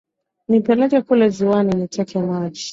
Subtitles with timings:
[0.49, 2.67] Nipeleke kule ziwani niteke maji.